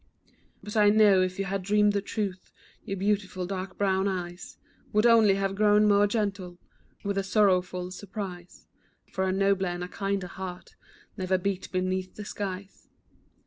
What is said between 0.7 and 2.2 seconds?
I know if you had dreamed the